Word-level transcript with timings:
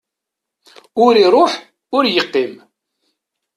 Ur 1.05 1.13
iruḥ 1.25 1.53
ur 1.97 2.03
yeqqim. 2.07 2.53